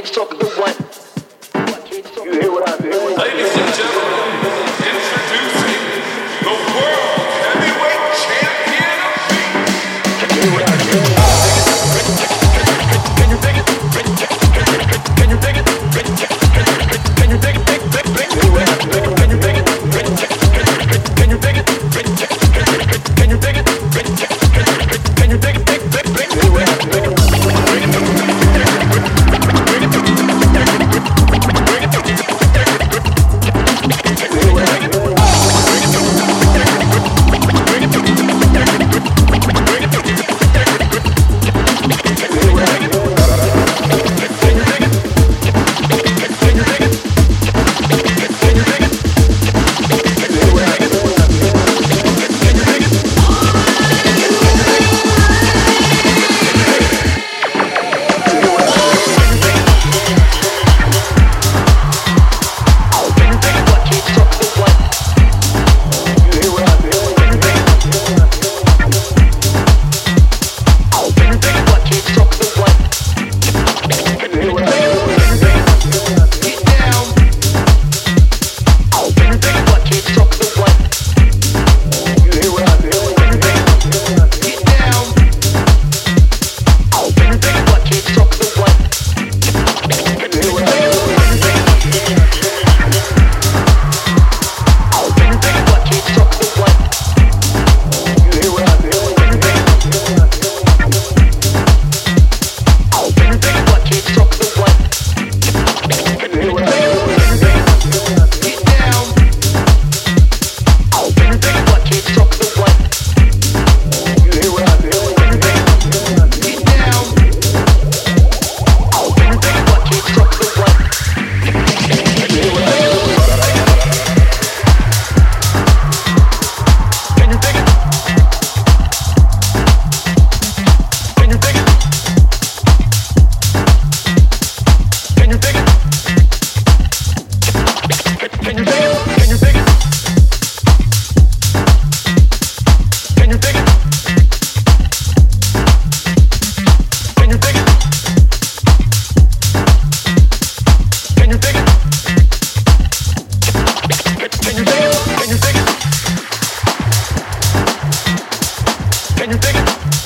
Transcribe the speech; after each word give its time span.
da 0.00 0.47